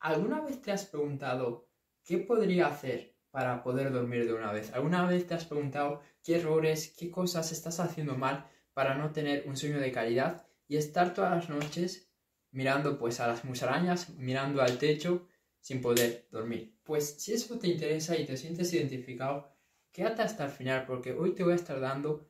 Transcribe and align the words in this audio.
¿alguna 0.00 0.40
vez 0.40 0.60
te 0.60 0.72
has 0.72 0.86
preguntado 0.86 1.68
qué 2.04 2.18
podría 2.18 2.66
hacer 2.66 3.14
para 3.30 3.62
poder 3.62 3.92
dormir 3.92 4.26
de 4.26 4.32
una 4.32 4.50
vez? 4.50 4.72
¿Alguna 4.72 5.06
vez 5.06 5.26
te 5.26 5.34
has 5.34 5.44
preguntado 5.44 6.00
qué 6.24 6.36
errores, 6.36 6.94
qué 6.98 7.10
cosas 7.10 7.52
estás 7.52 7.78
haciendo 7.80 8.16
mal 8.16 8.46
para 8.72 8.94
no 8.94 9.12
tener 9.12 9.44
un 9.46 9.56
sueño 9.56 9.78
de 9.78 9.92
calidad 9.92 10.46
y 10.66 10.76
estar 10.76 11.14
todas 11.14 11.32
las 11.32 11.48
noches 11.48 12.10
mirando 12.50 12.98
pues 12.98 13.20
a 13.20 13.26
las 13.26 13.44
musarañas, 13.44 14.10
mirando 14.16 14.62
al 14.62 14.78
techo 14.78 15.28
sin 15.60 15.80
poder 15.80 16.26
dormir? 16.30 16.78
Pues 16.82 17.22
si 17.22 17.32
eso 17.34 17.58
te 17.58 17.68
interesa 17.68 18.16
y 18.16 18.26
te 18.26 18.36
sientes 18.36 18.72
identificado, 18.72 19.54
quédate 19.92 20.22
hasta 20.22 20.46
el 20.46 20.50
final 20.50 20.86
porque 20.86 21.12
hoy 21.12 21.34
te 21.34 21.44
voy 21.44 21.52
a 21.52 21.56
estar 21.56 21.78
dando 21.78 22.26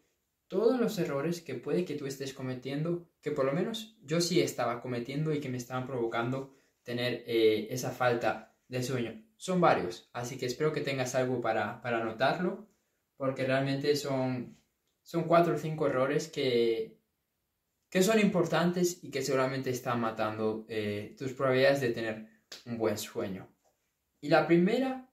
todos 0.48 0.80
los 0.80 0.98
errores 0.98 1.40
que 1.40 1.54
puede 1.54 1.84
que 1.84 1.94
tú 1.94 2.06
estés 2.06 2.34
cometiendo, 2.34 3.08
que 3.20 3.30
por 3.30 3.44
lo 3.44 3.52
menos 3.52 3.96
yo 4.02 4.20
sí 4.20 4.40
estaba 4.40 4.82
cometiendo 4.82 5.32
y 5.32 5.40
que 5.40 5.48
me 5.48 5.58
estaban 5.58 5.86
provocando 5.86 6.52
tener 6.82 7.24
eh, 7.26 7.68
esa 7.70 7.90
falta 7.90 8.54
de 8.68 8.82
sueño. 8.82 9.24
Son 9.36 9.60
varios, 9.60 10.10
así 10.12 10.36
que 10.36 10.46
espero 10.46 10.72
que 10.72 10.82
tengas 10.82 11.14
algo 11.14 11.40
para, 11.40 11.80
para 11.80 12.00
anotarlo, 12.00 12.68
porque 13.16 13.44
realmente 13.44 13.96
son, 13.96 14.56
son 15.02 15.24
cuatro 15.24 15.54
o 15.54 15.58
cinco 15.58 15.86
errores 15.86 16.28
que, 16.28 17.00
que 17.88 18.02
son 18.02 18.20
importantes 18.20 19.02
y 19.02 19.10
que 19.10 19.22
seguramente 19.22 19.70
están 19.70 20.00
matando 20.00 20.66
eh, 20.68 21.14
tus 21.18 21.32
probabilidades 21.32 21.80
de 21.80 21.90
tener 21.90 22.28
un 22.66 22.78
buen 22.78 22.98
sueño. 22.98 23.48
Y 24.20 24.28
la 24.28 24.46
primera 24.46 25.10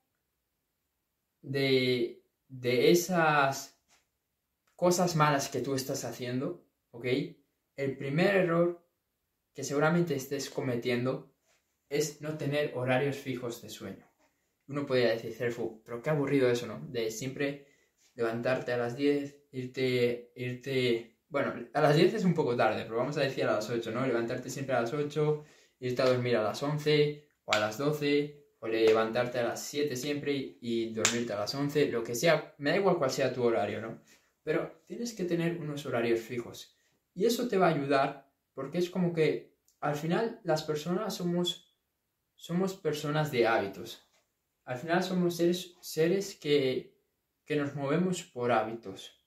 de, 1.42 2.22
de 2.48 2.92
esas 2.92 3.80
cosas 4.76 5.16
malas 5.16 5.50
que 5.50 5.62
tú 5.62 5.74
estás 5.74 6.04
haciendo, 6.06 6.66
¿ok? 6.92 7.06
El 7.78 7.98
primer 7.98 8.36
error 8.36 8.86
que 9.54 9.64
seguramente 9.64 10.16
estés 10.16 10.50
cometiendo 10.50 11.34
es 11.90 12.22
no 12.22 12.38
tener 12.38 12.72
horarios 12.76 13.18
fijos 13.18 13.62
de 13.62 13.70
sueño. 13.70 14.06
Uno 14.68 14.86
podría 14.86 15.10
decir, 15.10 15.34
Cerfu, 15.34 15.82
pero 15.84 16.02
qué 16.02 16.10
aburrido 16.10 16.50
eso, 16.50 16.68
¿no? 16.68 16.86
De 16.90 17.10
siempre 17.12 17.68
levantarte 18.16 18.74
a 18.74 18.78
las 18.78 18.96
10, 18.96 19.36
irte, 19.52 20.32
irte... 20.36 21.18
Bueno, 21.30 21.54
a 21.74 21.82
las 21.82 21.96
10 21.96 22.16
es 22.16 22.24
un 22.26 22.34
poco 22.34 22.56
tarde, 22.56 22.84
pero 22.84 22.98
vamos 22.98 23.18
a 23.18 23.22
decir 23.22 23.44
a 23.46 23.54
las 23.54 23.70
8, 23.70 23.92
¿no? 23.92 24.06
Levantarte 24.06 24.50
siempre 24.50 24.76
a 24.76 24.82
las 24.82 24.94
8, 24.94 25.46
irte 25.80 26.02
a 26.02 26.06
dormir 26.06 26.36
a 26.38 26.44
las 26.44 26.62
11 26.62 27.28
o 27.46 27.54
a 27.54 27.60
las 27.60 27.78
12, 27.78 28.48
o 28.60 28.68
levantarte 28.68 29.40
a 29.40 29.44
las 29.44 29.64
7 29.64 29.96
siempre 29.96 30.58
y 30.60 30.94
dormirte 30.94 31.34
a 31.34 31.40
las 31.40 31.54
11, 31.54 31.92
lo 31.92 32.04
que 32.04 32.16
sea, 32.16 32.56
me 32.58 32.72
da 32.72 32.78
igual 32.78 32.98
cuál 32.98 33.12
sea 33.12 33.34
tu 33.34 33.44
horario, 33.44 33.82
¿no? 33.82 34.02
Pero 34.44 34.82
tienes 34.86 35.14
que 35.14 35.26
tener 35.26 35.58
unos 35.58 35.86
horarios 35.86 36.20
fijos. 36.20 36.76
Y 37.14 37.26
eso 37.26 37.48
te 37.48 37.58
va 37.58 37.68
a 37.68 37.74
ayudar 37.74 38.32
porque 38.54 38.78
es 38.78 38.90
como 38.90 39.14
que 39.14 39.58
al 39.80 39.96
final 39.96 40.40
las 40.44 40.64
personas 40.64 41.16
somos, 41.16 41.67
somos 42.38 42.76
personas 42.76 43.32
de 43.32 43.46
hábitos. 43.46 44.08
Al 44.64 44.78
final 44.78 45.04
somos 45.04 45.36
seres, 45.36 45.76
seres 45.82 46.36
que, 46.36 46.96
que 47.46 47.56
nos 47.56 47.76
movemos 47.76 48.24
por 48.24 48.52
hábitos. 48.52 49.18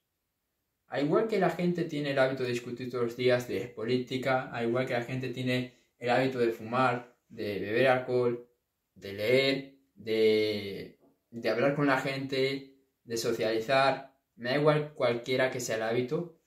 Al 0.86 1.04
igual 1.04 1.28
que 1.28 1.38
la 1.38 1.50
gente 1.50 1.84
tiene 1.84 2.12
el 2.12 2.18
hábito 2.18 2.44
de 2.44 2.50
discutir 2.50 2.90
todos 2.90 3.04
los 3.04 3.16
días 3.16 3.46
de 3.46 3.66
política, 3.68 4.50
al 4.50 4.68
igual 4.68 4.86
que 4.86 4.94
la 4.94 5.02
gente 5.02 5.28
tiene 5.30 5.74
el 5.98 6.10
hábito 6.10 6.38
de 6.38 6.52
fumar, 6.52 7.16
de 7.28 7.58
beber 7.58 7.88
alcohol, 7.88 8.48
de 8.94 9.12
leer, 9.12 9.74
de, 9.94 10.98
de 11.30 11.48
hablar 11.48 11.74
con 11.74 11.86
la 11.86 12.00
gente, 12.00 12.76
de 13.04 13.16
socializar, 13.16 14.16
me 14.36 14.50
da 14.50 14.56
igual 14.56 14.94
cualquiera 14.94 15.50
que 15.50 15.60
sea 15.60 15.76
el 15.76 15.82
hábito. 15.82 16.40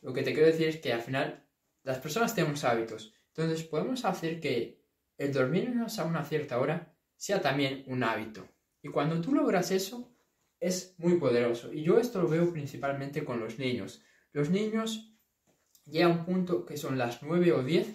Lo 0.00 0.12
que 0.12 0.22
te 0.22 0.32
quiero 0.32 0.46
decir 0.46 0.68
es 0.68 0.78
que 0.78 0.92
al 0.92 1.02
final 1.02 1.46
las 1.82 1.98
personas 1.98 2.34
tenemos 2.34 2.64
hábitos. 2.64 3.14
Entonces 3.28 3.64
podemos 3.64 4.04
hacer 4.04 4.40
que 4.40 4.83
el 5.18 5.32
dormirnos 5.32 5.98
a 5.98 6.04
una 6.04 6.24
cierta 6.24 6.58
hora 6.58 6.94
sea 7.16 7.40
también 7.40 7.84
un 7.86 8.02
hábito. 8.02 8.48
Y 8.82 8.88
cuando 8.88 9.20
tú 9.20 9.34
logras 9.34 9.70
eso, 9.70 10.14
es 10.60 10.94
muy 10.98 11.18
poderoso. 11.18 11.72
Y 11.72 11.82
yo 11.82 11.98
esto 11.98 12.22
lo 12.22 12.28
veo 12.28 12.52
principalmente 12.52 13.24
con 13.24 13.40
los 13.40 13.58
niños. 13.58 14.02
Los 14.32 14.50
niños 14.50 15.14
llega 15.86 16.06
a 16.06 16.10
un 16.10 16.24
punto 16.24 16.64
que 16.64 16.76
son 16.76 16.98
las 16.98 17.22
9 17.22 17.52
o 17.52 17.62
10 17.62 17.94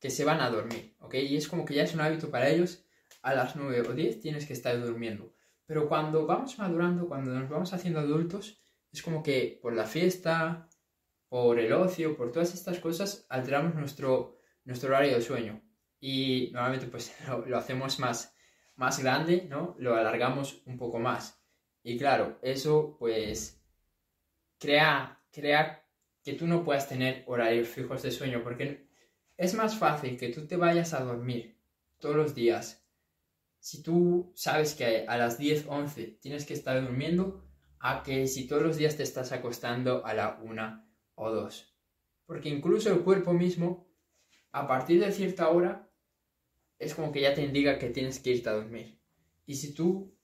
que 0.00 0.10
se 0.10 0.24
van 0.24 0.40
a 0.40 0.50
dormir, 0.50 0.96
¿ok? 1.00 1.14
Y 1.14 1.36
es 1.36 1.48
como 1.48 1.64
que 1.64 1.74
ya 1.74 1.84
es 1.84 1.94
un 1.94 2.00
hábito 2.00 2.30
para 2.30 2.48
ellos. 2.48 2.84
A 3.22 3.34
las 3.34 3.56
9 3.56 3.82
o 3.88 3.92
10 3.92 4.20
tienes 4.20 4.46
que 4.46 4.52
estar 4.52 4.80
durmiendo. 4.80 5.34
Pero 5.66 5.88
cuando 5.88 6.26
vamos 6.26 6.58
madurando, 6.58 7.08
cuando 7.08 7.32
nos 7.32 7.48
vamos 7.48 7.72
haciendo 7.72 8.00
adultos, 8.00 8.62
es 8.92 9.02
como 9.02 9.22
que 9.22 9.58
por 9.60 9.74
la 9.74 9.84
fiesta, 9.84 10.68
por 11.28 11.58
el 11.58 11.72
ocio, 11.72 12.16
por 12.16 12.30
todas 12.30 12.54
estas 12.54 12.78
cosas, 12.78 13.26
alteramos 13.28 13.74
nuestro, 13.74 14.38
nuestro 14.64 14.90
horario 14.90 15.16
de 15.16 15.22
sueño. 15.22 15.65
Y 16.08 16.50
normalmente 16.52 16.86
pues 16.86 17.12
lo, 17.48 17.58
hacemos 17.58 17.98
más, 17.98 18.32
más 18.76 19.02
grande, 19.02 19.44
¿no? 19.50 19.74
Lo 19.80 19.96
alargamos 19.96 20.62
un 20.64 20.78
poco 20.78 21.00
más. 21.00 21.42
Y 21.82 21.98
claro, 21.98 22.38
eso 22.42 22.96
pues 22.96 23.60
crea, 24.56 25.20
crea 25.32 25.84
que 26.22 26.34
tú 26.34 26.46
no 26.46 26.62
puedas 26.62 26.88
tener 26.88 27.24
horarios 27.26 27.66
fijos 27.66 28.02
de 28.02 28.12
sueño, 28.12 28.44
porque 28.44 28.86
es 29.36 29.54
más 29.54 29.76
fácil 29.76 30.16
que 30.16 30.28
tú 30.28 30.46
te 30.46 30.56
vayas 30.56 30.94
a 30.94 31.02
dormir 31.02 31.58
todos 31.98 32.14
los 32.14 32.36
días. 32.36 32.86
Si 33.58 33.82
tú 33.82 34.30
sabes 34.36 34.74
que 34.74 35.06
a 35.08 35.16
las 35.16 35.38
10, 35.38 35.66
11 35.66 36.18
tienes 36.22 36.46
que 36.46 36.54
estar 36.54 36.80
durmiendo, 36.80 37.44
a 37.80 38.04
que 38.04 38.28
si 38.28 38.46
todos 38.46 38.62
los 38.62 38.76
días 38.76 38.96
te 38.96 39.02
estás 39.02 39.32
acostando 39.32 40.06
a 40.06 40.14
la 40.14 40.38
una 40.40 40.88
o 41.16 41.32
dos. 41.32 41.76
Porque 42.26 42.48
incluso 42.48 42.92
el 42.92 43.00
cuerpo 43.00 43.32
mismo, 43.32 43.88
a 44.52 44.68
partir 44.68 45.00
de 45.00 45.10
cierta 45.10 45.48
hora, 45.48 45.85
es 46.78 46.94
como 46.94 47.12
que 47.12 47.20
ya 47.20 47.34
te 47.34 47.42
indica 47.42 47.78
que 47.78 47.90
tienes 47.90 48.18
que 48.20 48.30
irte 48.30 48.48
a 48.48 48.54
dormir. 48.54 48.98
Y 49.46 49.54
si 49.54 49.72
tú 49.72 50.14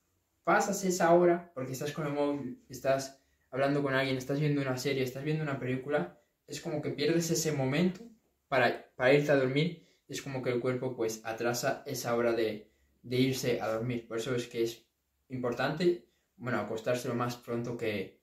pasas 0.43 0.83
esa 0.83 1.13
hora, 1.13 1.51
porque 1.53 1.71
estás 1.71 1.91
con 1.91 2.07
el 2.07 2.13
móvil, 2.13 2.63
estás 2.69 3.21
hablando 3.49 3.81
con 3.81 3.93
alguien, 3.93 4.17
estás 4.17 4.39
viendo 4.39 4.61
una 4.61 4.77
serie, 4.77 5.03
estás 5.03 5.23
viendo 5.23 5.43
una 5.43 5.59
película, 5.59 6.19
es 6.47 6.61
como 6.61 6.81
que 6.81 6.89
pierdes 6.89 7.31
ese 7.31 7.51
momento 7.51 8.01
para, 8.47 8.91
para 8.95 9.13
irte 9.13 9.31
a 9.31 9.37
dormir. 9.37 9.87
Es 10.07 10.21
como 10.21 10.41
que 10.41 10.51
el 10.51 10.59
cuerpo 10.59 10.95
pues 10.95 11.21
atrasa 11.23 11.83
esa 11.85 12.15
hora 12.15 12.33
de, 12.33 12.69
de 13.01 13.17
irse 13.17 13.61
a 13.61 13.67
dormir. 13.67 14.07
Por 14.07 14.17
eso 14.17 14.35
es 14.35 14.47
que 14.47 14.63
es 14.63 14.85
importante 15.29 16.05
bueno, 16.37 16.59
acostarse 16.59 17.07
lo 17.07 17.15
más 17.15 17.37
pronto 17.37 17.77
que, 17.77 18.21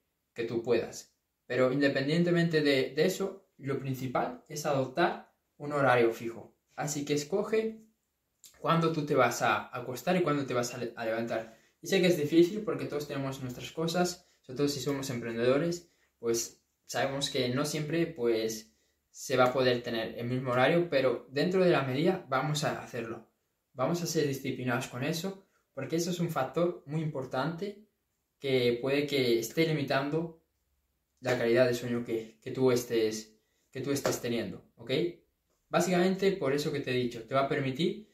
tú 0.48 0.62
puedas. 0.62 1.14
Pero 1.46 1.70
independientemente 1.70 2.62
de, 2.62 2.94
eso, 2.96 3.46
lo 3.58 3.78
principal 3.78 4.42
es 4.48 4.64
adoptar 4.64 5.34
un 5.58 5.72
horario 5.72 6.12
fijo. 6.12 6.54
Así 6.76 7.04
que 7.04 7.12
escoge 7.12 7.84
cuándo 8.60 8.92
tú 8.92 9.06
te 9.06 9.14
vas 9.14 9.42
a 9.42 9.74
acostar 9.76 10.16
y 10.16 10.22
cuándo 10.22 10.46
te 10.46 10.54
vas 10.54 10.74
a, 10.74 10.78
levantar. 10.78 11.56
Y 11.80 11.86
sé 11.86 12.00
que 12.00 12.08
es 12.08 12.16
difícil 12.16 12.62
porque 12.62 12.84
todos 12.84 13.08
tenemos 13.08 13.40
nuestras 13.42 13.72
cosas, 13.72 14.28
sobre 14.42 14.58
todo 14.58 14.68
si 14.68 14.80
somos 14.80 15.08
emprendedores, 15.10 15.90
pues 16.18 16.62
sabemos 16.84 17.30
que 17.30 17.48
no 17.48 17.64
siempre 17.64 18.06
pues 18.06 18.72
se 19.10 19.36
va 19.36 19.46
a 19.46 19.52
poder 19.52 19.82
tener 19.82 20.18
el 20.18 20.26
mismo 20.26 20.52
horario, 20.52 20.88
pero 20.88 21.26
dentro 21.30 21.64
de 21.64 21.70
la 21.70 21.82
medida 21.82 22.24
vamos 22.28 22.64
a 22.64 22.82
hacerlo. 22.82 23.28
Vamos 23.72 24.02
a 24.02 24.06
ser 24.06 24.26
disciplinados 24.26 24.88
con 24.88 25.02
eso, 25.02 25.46
porque 25.74 25.96
eso 25.96 26.10
es 26.10 26.20
un 26.20 26.30
factor 26.30 26.82
muy 26.86 27.00
importante 27.00 27.86
que 28.38 28.78
puede 28.80 29.06
que 29.06 29.38
esté 29.38 29.66
limitando 29.66 30.42
la 31.20 31.38
calidad 31.38 31.66
de 31.66 31.74
sueño 31.74 32.04
que, 32.04 32.38
tú, 32.54 32.72
estés, 32.72 33.38
que 33.70 33.80
tú 33.80 33.90
estés 33.90 34.20
teniendo, 34.20 34.64
¿ok? 34.76 34.90
Básicamente 35.68 36.32
por 36.32 36.52
eso 36.52 36.72
que 36.72 36.80
te 36.80 36.90
he 36.90 36.94
dicho, 36.94 37.22
te 37.24 37.34
va 37.34 37.42
a 37.42 37.48
permitir 37.48 38.09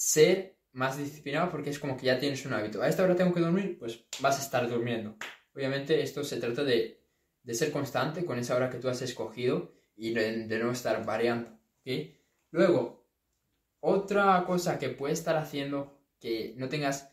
ser 0.00 0.56
más 0.72 0.96
disciplinado 0.96 1.50
porque 1.50 1.68
es 1.68 1.78
como 1.78 1.94
que 1.94 2.06
ya 2.06 2.18
tienes 2.18 2.46
un 2.46 2.54
hábito. 2.54 2.80
A 2.80 2.88
esta 2.88 3.04
hora 3.04 3.14
tengo 3.14 3.34
que 3.34 3.40
dormir, 3.40 3.76
pues 3.78 4.06
vas 4.20 4.38
a 4.38 4.42
estar 4.42 4.66
durmiendo. 4.66 5.16
Obviamente 5.54 6.00
esto 6.00 6.24
se 6.24 6.38
trata 6.38 6.64
de, 6.64 7.04
de 7.42 7.54
ser 7.54 7.70
constante 7.70 8.24
con 8.24 8.38
esa 8.38 8.56
hora 8.56 8.70
que 8.70 8.78
tú 8.78 8.88
has 8.88 9.02
escogido 9.02 9.74
y 9.94 10.14
de, 10.14 10.58
no 10.58 10.72
estar 10.72 11.04
variando, 11.04 11.50
¿ok? 11.50 12.16
Luego, 12.50 13.06
otra 13.80 14.42
cosa 14.46 14.78
que 14.78 14.88
puedes 14.88 15.18
estar 15.18 15.36
haciendo 15.36 16.00
que 16.18 16.54
no 16.56 16.70
tengas 16.70 17.12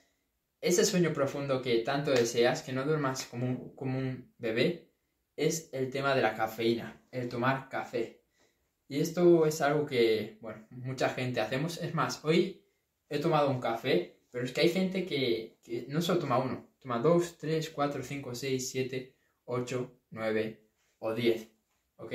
ese 0.61 0.85
sueño 0.85 1.11
profundo 1.11 1.61
que 1.61 1.79
tanto 1.79 2.11
deseas, 2.11 2.61
que 2.61 2.71
no 2.71 2.85
duermas 2.85 3.25
como 3.25 3.47
un, 3.47 3.75
como 3.75 3.99
un 3.99 4.33
bebé, 4.37 4.93
es 5.35 5.69
el 5.73 5.89
tema 5.89 6.15
de 6.15 6.21
la 6.21 6.35
cafeína, 6.35 7.05
el 7.11 7.27
tomar 7.27 7.67
café. 7.67 8.23
Y 8.87 9.01
esto 9.01 9.45
es 9.45 9.59
algo 9.59 9.85
que, 9.85 10.37
bueno, 10.39 10.65
mucha 10.69 11.09
gente 11.09 11.41
hacemos. 11.41 11.77
Es 11.79 11.93
más, 11.93 12.23
hoy 12.23 12.66
he 13.09 13.19
tomado 13.19 13.49
un 13.49 13.59
café, 13.59 14.19
pero 14.31 14.45
es 14.45 14.51
que 14.51 14.61
hay 14.61 14.69
gente 14.69 15.05
que, 15.05 15.59
no 15.89 16.01
solo 16.01 16.19
toma 16.19 16.37
uno, 16.37 16.67
toma 16.79 16.99
dos, 16.99 17.37
tres, 17.37 17.69
cuatro, 17.69 18.03
cinco, 18.03 18.35
seis, 18.35 18.69
siete, 18.69 19.15
ocho, 19.45 19.99
nueve 20.09 20.67
o 20.99 21.13
diez. 21.13 21.49
¿Ok? 21.97 22.13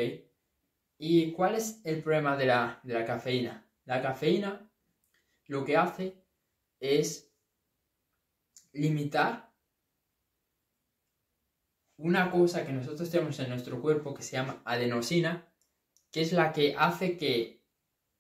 ¿Y 0.99 1.33
cuál 1.33 1.57
es 1.57 1.81
el 1.85 2.03
problema 2.03 2.37
de 2.37 2.47
la, 2.47 2.81
de 2.85 2.95
la 2.95 3.05
cafeína? 3.05 3.67
La 3.85 4.01
cafeína 4.01 4.71
lo 5.47 5.65
que 5.65 5.77
hace 5.77 6.23
es 6.79 7.33
limitar 8.73 9.53
una 11.97 12.31
cosa 12.31 12.67
que 12.67 12.73
nosotros 12.73 13.11
tenemos 13.11 13.39
en 13.39 13.49
nuestro 13.49 13.81
cuerpo 13.81 14.15
que 14.15 14.23
se 14.23 14.33
llama 14.33 14.63
adenosina, 14.65 15.49
que 16.11 16.23
es 16.23 16.33
la 16.33 16.53
que 16.53 16.75
hace 16.77 17.17
que 17.17 17.63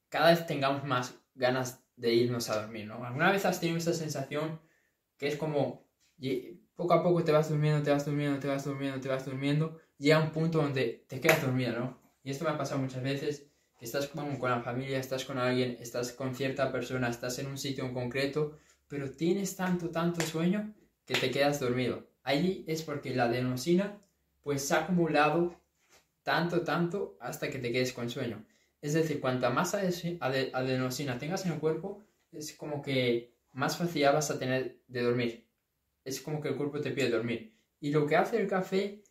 cada 0.08 0.30
vez 0.30 0.46
tengamos 0.46 0.84
más 0.84 1.14
ganas 1.34 1.81
de 2.02 2.12
irnos 2.12 2.50
a 2.50 2.60
dormir, 2.60 2.86
¿no? 2.86 3.04
¿Alguna 3.04 3.30
vez 3.30 3.46
has 3.46 3.60
tenido 3.60 3.78
esa 3.78 3.94
sensación 3.94 4.60
que 5.16 5.28
es 5.28 5.36
como 5.36 5.86
poco 6.74 6.94
a 6.94 7.02
poco 7.02 7.22
te 7.22 7.30
vas 7.30 7.48
durmiendo, 7.48 7.80
te 7.82 7.90
vas 7.90 8.04
durmiendo, 8.04 8.40
te 8.40 8.48
vas 8.48 8.64
durmiendo, 8.64 9.00
te 9.00 9.08
vas 9.08 9.24
durmiendo, 9.24 9.78
llega 9.98 10.18
un 10.18 10.32
punto 10.32 10.58
donde 10.58 11.04
te 11.08 11.20
quedas 11.20 11.42
dormido, 11.42 11.78
¿no? 11.78 12.02
Y 12.24 12.30
esto 12.32 12.44
me 12.44 12.50
ha 12.50 12.58
pasado 12.58 12.80
muchas 12.80 13.04
veces, 13.04 13.46
que 13.78 13.84
estás 13.84 14.08
con, 14.08 14.36
con 14.36 14.50
la 14.50 14.60
familia, 14.62 14.98
estás 14.98 15.24
con 15.24 15.38
alguien, 15.38 15.76
estás 15.78 16.12
con 16.12 16.34
cierta 16.34 16.72
persona, 16.72 17.08
estás 17.08 17.38
en 17.38 17.46
un 17.46 17.56
sitio 17.56 17.84
en 17.84 17.94
concreto, 17.94 18.58
pero 18.88 19.12
tienes 19.12 19.54
tanto, 19.54 19.90
tanto 19.90 20.20
sueño 20.22 20.74
que 21.06 21.14
te 21.14 21.30
quedas 21.30 21.60
dormido. 21.60 22.08
Allí 22.24 22.64
es 22.66 22.82
porque 22.82 23.14
la 23.14 23.24
adenosina 23.24 24.00
pues 24.42 24.66
se 24.66 24.74
ha 24.74 24.80
acumulado 24.80 25.54
tanto, 26.24 26.62
tanto 26.62 27.16
hasta 27.20 27.48
que 27.48 27.58
te 27.60 27.70
quedes 27.70 27.92
con 27.92 28.10
sueño. 28.10 28.44
Es 28.82 28.94
decir, 28.94 29.20
cuanta 29.20 29.48
más 29.50 29.74
adenosina 29.74 31.16
tengas 31.16 31.46
en 31.46 31.52
el 31.52 31.60
cuerpo, 31.60 32.04
es 32.32 32.52
como 32.52 32.82
que 32.82 33.32
más 33.52 33.76
facilidad 33.76 34.12
vas 34.12 34.32
a 34.32 34.40
tener 34.40 34.82
de 34.88 35.02
dormir. 35.02 35.48
Es 36.04 36.20
como 36.20 36.40
que 36.40 36.48
el 36.48 36.56
cuerpo 36.56 36.80
te 36.80 36.90
pide 36.90 37.08
dormir. 37.08 37.56
Y 37.78 37.92
lo 37.92 38.06
que 38.06 38.16
hace 38.16 38.40
el 38.40 38.48
café, 38.48 39.04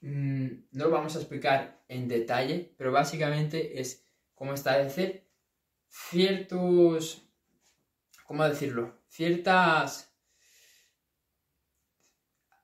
mm, 0.00 0.46
no 0.72 0.84
lo 0.84 0.90
vamos 0.90 1.16
a 1.16 1.18
explicar 1.18 1.82
en 1.88 2.08
detalle, 2.08 2.74
pero 2.78 2.92
básicamente 2.92 3.78
es 3.78 4.06
como 4.34 4.54
establecer 4.54 5.26
ciertos, 5.88 7.22
¿cómo 8.24 8.48
decirlo? 8.48 9.02
Ciertas... 9.08 10.14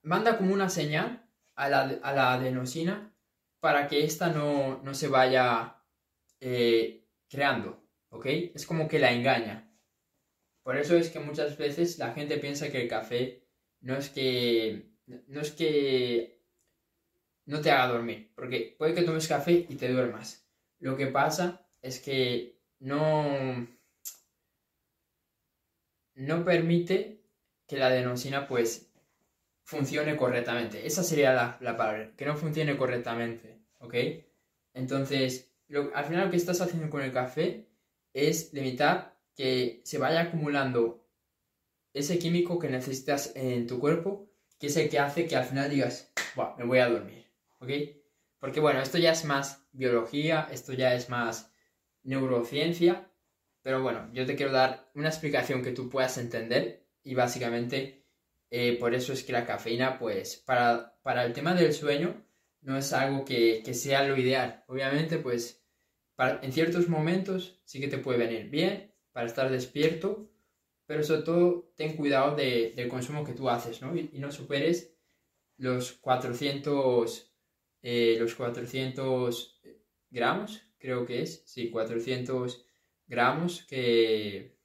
Manda 0.03 0.38
como 0.38 0.55
una 0.55 0.70
señal 0.70 1.29
a 1.55 1.69
la, 1.69 2.32
adenosina 2.32 3.12
para 3.61 3.88
que 3.88 4.05
ésta 4.05 4.29
no, 4.29 4.81
no 4.82 4.94
se 4.94 5.08
vaya 5.08 5.75
eh, 6.41 7.05
creando, 7.29 7.83
¿ok? 8.11 8.27
Es 8.55 8.67
como 8.67 8.88
que 8.88 8.99
la 8.99 9.12
engaña. 9.12 9.71
Por 10.62 10.77
eso 10.77 10.97
es 10.97 11.11
que 11.11 11.21
muchas 11.21 11.56
veces 11.59 11.99
la 11.99 12.12
gente 12.12 12.38
piensa 12.38 12.71
que 12.71 12.83
el 12.83 12.88
café 12.88 13.43
no 13.81 13.97
es 13.97 14.09
que 14.11 14.91
no 15.06 15.41
es 15.41 15.53
que 15.53 16.43
no 17.47 17.61
te 17.61 17.71
haga 17.71 17.93
dormir, 17.93 18.33
porque 18.35 18.75
puede 18.79 18.94
que 18.94 19.03
tomes 19.03 19.29
café 19.29 19.67
y 19.69 19.77
te 19.77 19.88
duermas. 19.88 20.47
Lo 20.81 20.97
que 20.97 21.06
pasa 21.06 21.67
es 21.83 22.00
que 22.00 22.59
no 22.81 23.67
no 26.15 26.44
permite 26.44 27.23
que 27.67 27.77
la 27.77 27.87
adenosina 27.89 28.49
pues 28.49 28.91
funcione 29.65 30.17
correctamente. 30.17 30.87
Esa 30.87 31.03
sería 31.03 31.32
la, 31.32 31.59
la 31.61 31.77
palabra, 31.77 32.12
que 32.17 32.27
no 32.27 32.37
funcione 32.37 32.77
correctamente. 32.77 33.56
¿ok? 33.81 33.94
Entonces, 34.75 35.45
al 35.95 36.05
final 36.05 36.25
lo 36.25 36.31
que 36.31 36.37
estás 36.37 36.61
haciendo 36.61 36.91
con 36.91 37.03
el 37.03 37.13
café 37.13 37.69
es 38.13 38.53
limitar 38.53 39.17
que 39.35 39.81
se 39.85 39.99
vaya 39.99 40.23
acumulando 40.23 41.07
ese 41.93 42.19
químico 42.19 42.59
que 42.59 42.69
necesitas 42.69 43.33
en 43.35 43.67
tu 43.67 43.79
cuerpo, 43.79 44.31
que 44.59 44.69
es 44.69 44.77
el 44.77 44.89
que 44.89 44.99
hace 44.99 45.27
que 45.27 45.37
al 45.37 45.45
final 45.45 45.71
digas, 45.71 46.13
me 46.59 46.65
voy 46.65 46.79
a 46.79 46.89
dormir, 46.89 47.27
¿ok? 47.59 47.71
Porque 48.39 48.61
bueno, 48.61 48.81
esto 48.81 48.99
ya 48.99 49.13
es 49.13 49.25
más 49.25 49.67
biología, 49.73 50.49
esto 50.51 50.73
ya 50.73 50.95
es 50.95 51.09
más 51.09 51.51
neurociencia, 52.03 53.11
pero 53.63 53.83
bueno, 53.83 54.09
yo 54.13 54.27
te 54.27 54.37
quiero 54.37 54.53
dar 54.53 54.91
una 54.95 55.09
explicación 55.09 55.63
que 55.63 55.73
tú 55.73 55.89
puedas 55.89 56.19
entender 56.19 56.87
y 57.03 57.15
básicamente 57.15 58.05
eh, 58.51 58.77
por 58.79 58.95
eso 58.95 59.13
es 59.13 59.25
que 59.25 59.33
la 59.33 59.47
cafeína, 59.47 59.99
pues 59.99 60.37
para, 60.37 60.99
para 61.03 61.25
el 61.25 61.33
tema 61.33 61.55
del 61.55 61.73
sueño, 61.73 62.25
no 62.67 62.77
es 62.77 62.93
algo 62.93 63.25
que, 63.25 63.63
sea 63.75 64.03
lo 64.03 64.17
ideal. 64.17 64.65
Obviamente, 64.67 65.19
pues 65.19 65.65
en 66.19 66.53
ciertos 66.53 66.89
momentos 66.89 67.61
sí 67.65 67.79
que 67.81 67.87
te 67.87 67.99
puede 67.99 68.19
venir 68.19 68.51
bien 68.51 68.93
para 69.13 69.29
estar 69.29 69.49
despierto, 69.49 70.29
pero 70.85 71.05
sobre 71.05 71.23
todo 71.23 71.73
ten 71.77 71.97
cuidado 71.97 72.35
del 72.35 72.89
consumo 72.89 73.23
que 73.23 73.35
tú 73.35 73.49
haces, 73.49 73.83
¿no? 73.83 73.97
Y, 73.97 74.11
no 74.19 74.33
superes 74.33 74.93
los 75.59 75.93
400, 75.93 77.33
eh, 77.83 78.17
los 78.19 78.35
400 78.35 79.63
gramos, 80.11 80.61
creo 80.79 81.07
que 81.07 81.23
es, 81.23 81.45
sí, 81.47 81.71
400 81.71 82.67
gramos 83.07 83.65
que, 83.69 84.59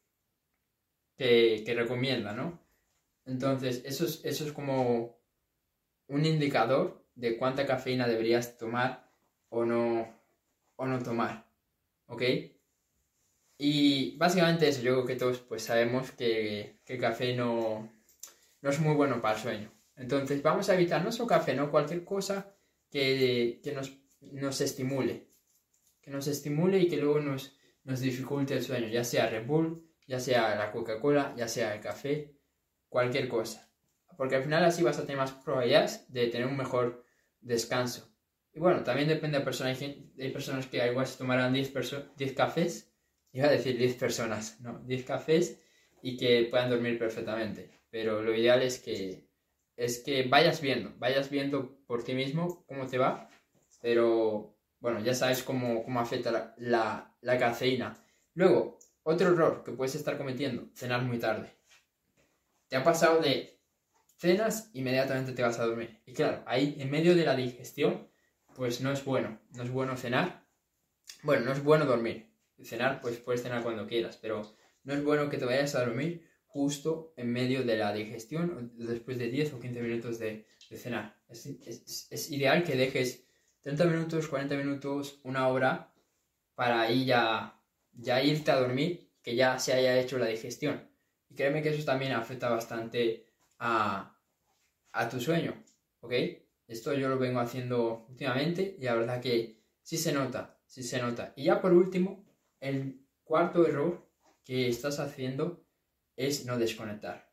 que, 1.16 1.62
que 1.64 1.74
recomienda, 1.76 2.34
¿no? 2.34 2.60
Entonces, 3.26 3.84
eso 3.86 4.06
es, 4.06 4.26
eso 4.26 4.44
es 4.48 4.52
como 4.54 5.22
un 6.08 6.26
indicador 6.26 7.01
de 7.16 7.38
cuánta 7.38 7.66
cafeína 7.66 8.08
deberías 8.08 8.58
tomar 8.58 9.10
o 9.50 9.66
no, 9.66 10.08
o 10.76 10.86
no 10.86 11.00
tomar. 11.04 11.46
¿Ok? 12.08 12.24
Y 13.58 14.18
básicamente 14.18 14.68
eso, 14.68 14.82
yo 14.82 14.94
creo 14.94 15.06
que 15.06 15.16
todos 15.16 15.40
pues 15.40 15.64
sabemos 15.64 16.12
que, 16.12 16.80
el 16.88 17.00
café 17.00 17.36
no, 17.36 17.90
no 18.62 18.70
es 18.70 18.80
muy 18.80 18.96
bueno 18.96 19.22
para 19.22 19.36
el 19.36 19.42
sueño. 19.42 19.72
Entonces 19.96 20.42
vamos 20.42 20.68
a 20.70 20.74
evitar 20.74 21.04
no 21.04 21.12
solo 21.12 21.28
café, 21.28 21.54
no 21.54 21.70
cualquier 21.70 22.04
cosa 22.04 22.56
que, 22.90 23.62
nos, 23.76 23.94
nos, 24.20 24.62
estimule. 24.62 25.28
Que 26.02 26.10
nos 26.12 26.28
estimule 26.28 26.80
y 26.80 26.88
que 26.88 26.98
luego 26.98 27.20
nos, 27.20 27.56
nos 27.84 28.00
dificulte 28.00 28.56
el 28.56 28.64
sueño, 28.64 28.88
ya 28.88 29.04
sea 29.04 29.30
Red 29.30 29.46
Bull, 29.46 29.88
ya 30.08 30.20
sea 30.20 30.56
la 30.56 30.72
Coca-Cola, 30.72 31.34
ya 31.38 31.48
sea 31.48 31.76
el 31.76 31.82
café, 31.82 32.34
cualquier 32.90 33.30
cosa. 33.30 33.71
Porque 34.18 34.36
al 34.36 34.44
final 34.44 34.64
así 34.64 34.84
vas 34.84 34.98
a 34.98 35.02
tener 35.02 35.18
más 35.18 35.32
probabilidades 35.32 36.12
de 36.12 36.28
tener 36.28 36.48
un 36.48 36.58
mejor 36.58 37.06
descanso. 37.40 38.12
Y 38.54 38.60
bueno, 38.60 38.84
también 38.84 39.08
depende 39.08 39.40
de 39.40 39.46
personas. 39.46 39.82
Hay, 39.82 40.30
personas 40.32 40.68
que 40.68 40.86
igual 40.86 41.08
se 41.08 41.18
tomarán 41.18 41.54
10, 41.54 41.74
10 42.18 42.34
cafés, 42.34 42.94
iba 43.32 43.48
a 43.48 43.52
decir 43.52 43.78
10 43.78 43.96
personas, 43.96 44.60
¿no? 44.62 44.80
10 44.86 45.06
cafés 45.06 45.60
y 46.02 46.18
que 46.18 46.48
puedan 46.50 46.70
dormir 46.70 47.00
perfectamente. 47.00 47.70
Pero 47.90 48.22
lo 48.22 48.36
ideal 48.36 48.62
es 48.62 48.80
que, 48.80 49.28
es 49.78 50.00
que 50.00 50.24
vayas 50.24 50.62
viendo, 50.62 50.94
vayas 50.98 51.30
viendo 51.30 51.78
por 51.86 52.04
ti 52.04 52.14
mismo 52.14 52.66
cómo 52.68 52.88
te 52.88 52.98
va. 52.98 53.30
Pero 53.82 54.58
bueno, 54.80 55.00
ya 55.00 55.14
sabes 55.14 55.44
cómo, 55.44 55.84
cómo 55.84 56.00
afecta 56.00 56.32
la, 56.32 56.54
la, 56.58 57.16
la 57.22 57.38
cafeína. 57.38 57.96
Luego, 58.34 58.80
otro 59.04 59.30
error 59.30 59.64
que 59.64 59.72
puedes 59.72 59.96
estar 59.96 60.18
cometiendo, 60.18 60.70
cenar 60.76 61.02
muy 61.04 61.20
tarde. 61.20 61.56
¿Te 62.68 62.76
ha 62.76 62.84
pasado 62.84 63.22
de 63.22 63.61
cenas, 64.22 64.70
inmediatamente 64.74 65.34
te 65.34 65.42
vas 65.42 65.58
a 65.58 65.66
dormir. 65.66 66.00
Y 66.06 66.14
claro, 66.14 66.44
ahí 66.46 66.76
en 66.78 66.92
medio 66.92 67.16
de 67.16 67.26
la 67.26 67.36
digestión, 67.36 68.08
pues 68.56 68.80
no 68.80 68.92
es 68.92 69.04
bueno. 69.04 69.40
No 69.56 69.64
es 69.64 69.72
bueno 69.72 69.98
cenar. 69.98 70.46
Bueno, 71.24 71.46
no 71.46 71.52
es 71.54 71.64
bueno 71.64 71.86
dormir. 71.86 72.32
Cenar, 72.64 73.02
pues 73.02 73.18
puedes 73.18 73.42
cenar 73.42 73.64
cuando 73.64 73.88
quieras, 73.88 74.20
pero 74.22 74.56
no 74.84 74.94
es 74.94 75.04
bueno 75.04 75.28
que 75.28 75.38
te 75.38 75.46
vayas 75.46 75.74
a 75.74 75.84
dormir 75.84 76.30
justo 76.46 77.14
en 77.18 77.32
medio 77.32 77.64
de 77.64 77.78
la 77.78 77.92
digestión, 77.92 78.72
después 78.76 79.18
de 79.18 79.30
10 79.32 79.54
o 79.54 79.60
15 79.60 79.82
minutos 79.82 80.20
de, 80.20 80.46
cenar. 80.76 81.18
Es, 81.28 82.30
ideal 82.30 82.64
que 82.64 82.76
dejes 82.76 83.26
30 83.62 83.86
minutos, 83.86 84.28
40 84.28 84.56
minutos, 84.56 85.20
una 85.24 85.48
hora, 85.48 85.92
para 86.54 86.82
ahí 86.82 87.06
ya, 87.06 87.60
ya 87.94 88.22
irte 88.22 88.52
a 88.52 88.60
dormir, 88.60 89.10
que 89.24 89.36
ya 89.36 89.58
se 89.58 89.74
haya 89.74 90.00
hecho 90.00 90.20
la 90.20 90.28
digestión. 90.28 90.88
Y 91.28 91.34
créeme 91.34 91.64
que 91.64 91.70
eso 91.70 91.84
también 91.84 92.12
afecta 92.12 92.50
bastante 92.50 93.26
a, 93.58 94.11
tu 95.10 95.20
sueño, 95.20 95.64
¿ok? 96.02 96.14
Esto 96.68 96.94
yo 96.94 97.10
lo 97.10 97.20
vengo 97.20 97.40
haciendo 97.40 98.06
últimamente 98.10 98.76
y 98.80 98.84
la 98.84 98.96
verdad 98.96 99.22
que 99.22 99.62
sí 99.82 99.98
se 99.98 100.14
nota, 100.14 100.58
sí 100.66 100.84
se 100.84 101.02
nota. 101.02 101.34
Y 101.36 101.46
ya 101.46 101.62
por 101.62 101.74
último, 101.74 102.26
el 102.60 103.06
cuarto 103.24 103.68
error 103.68 104.08
que 104.44 104.70
estás 104.70 105.00
haciendo 105.00 105.66
es 106.16 106.46
no 106.46 106.58
desconectar. 106.58 107.30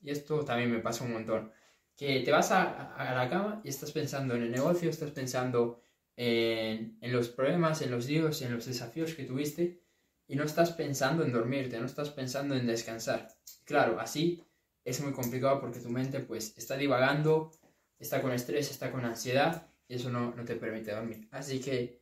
Y 0.00 0.10
esto 0.10 0.44
también 0.44 0.70
me 0.70 0.78
pasa 0.78 1.04
un 1.04 1.12
montón. 1.12 1.52
Que 1.96 2.20
te 2.20 2.30
vas 2.30 2.52
a, 2.52 2.94
la 2.98 3.28
cama 3.28 3.60
y 3.64 3.70
estás 3.70 3.90
pensando 3.90 4.34
en 4.34 4.42
el 4.42 4.52
negocio, 4.52 4.90
estás 4.90 5.10
pensando 5.10 5.82
en, 6.14 6.98
en, 7.00 7.12
los 7.12 7.28
problemas, 7.30 7.82
en 7.82 7.90
los 7.90 8.06
días, 8.06 8.42
en 8.42 8.54
los 8.54 8.66
desafíos 8.66 9.14
que 9.14 9.24
tuviste 9.24 9.82
y 10.28 10.36
no 10.36 10.44
estás 10.44 10.72
pensando 10.72 11.24
en 11.24 11.32
dormirte, 11.32 11.78
no 11.80 11.86
estás 11.86 12.10
pensando 12.10 12.54
en 12.54 12.66
descansar. 12.66 13.28
Claro, 13.64 13.98
así 13.98 14.44
es 14.86 15.00
muy 15.00 15.12
complicado 15.12 15.60
porque 15.60 15.80
tu 15.80 15.90
mente 15.90 16.20
pues 16.20 16.56
está 16.56 16.76
divagando, 16.76 17.50
está 17.98 18.22
con 18.22 18.30
estrés, 18.30 18.70
está 18.70 18.92
con 18.92 19.04
ansiedad 19.04 19.68
y 19.88 19.96
eso 19.96 20.10
no, 20.10 20.32
te 20.44 20.54
permite 20.54 20.92
dormir. 20.92 21.28
Así 21.32 21.60
que 21.60 22.00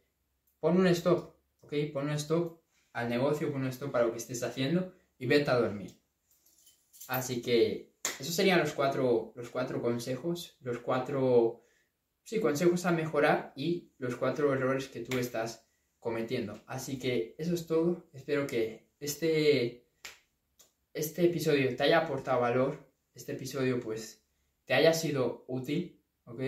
pon 0.61 0.76
un 0.76 0.87
stop. 0.88 1.35
Pon 1.93 2.05
un 2.05 2.11
stop 2.11 2.61
al 2.93 3.09
negocio, 3.09 3.50
pon 3.50 3.62
un 3.62 3.69
stop 3.69 3.91
para 3.91 4.05
lo 4.05 4.12
que 4.12 4.19
estés 4.19 4.43
haciendo 4.43 4.93
y 5.19 5.26
vete 5.26 5.50
a 5.50 5.59
dormir. 5.59 5.99
Así 7.09 7.41
que 7.41 7.95
esos 8.21 8.35
serían 8.35 8.61
los 8.61 8.75
cuatro, 8.75 9.33
los 9.35 9.49
cuatro 9.49 9.81
consejos, 9.81 10.59
los 10.61 10.79
cuatro, 10.79 11.64
sí, 12.23 12.38
consejos 12.38 12.85
a 12.85 12.93
mejorar 12.93 13.55
y 13.57 13.93
los 13.97 14.17
cuatro 14.17 14.53
errores 14.53 14.88
que 14.88 15.00
tú 15.00 15.19
estás 15.19 15.67
cometiendo. 15.99 16.62
Así 16.67 16.99
que 16.99 17.35
eso 17.38 17.55
es 17.55 17.67
todo. 17.67 18.07
Espero 18.12 18.47
que 18.47 18.91
este 19.00 19.84
este 20.95 21.25
episodio 21.25 21.75
te 21.77 21.83
haya 21.83 21.99
aportado 21.99 22.41
valor, 22.41 22.79
este 23.15 23.33
episodio 23.33 23.81
pues 23.81 24.25
te 24.65 24.75
haya 24.75 24.93
sido 24.93 25.45
útil, 25.49 26.01
¿ok? 26.25 26.41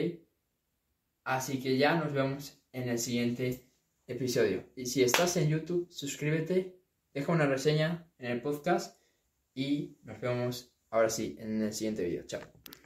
Así 1.24 1.60
que 1.60 1.76
ya 1.76 1.96
nos 1.96 2.12
vemos 2.12 2.62
en 2.72 2.88
el 2.88 2.98
siguiente 2.98 3.68
episodio. 4.06 4.64
Y 4.76 4.86
si 4.86 5.02
estás 5.02 5.36
en 5.36 5.48
YouTube, 5.48 5.88
suscríbete, 5.90 6.80
deja 7.12 7.32
una 7.32 7.46
reseña 7.46 8.08
en 8.18 8.30
el 8.30 8.40
podcast 8.40 9.00
y 9.54 9.98
nos 10.04 10.20
vemos 10.20 10.72
ahora 10.90 11.10
sí 11.10 11.36
en 11.40 11.62
el 11.62 11.72
siguiente 11.72 12.04
vídeo. 12.04 12.24
Chao. 12.26 12.42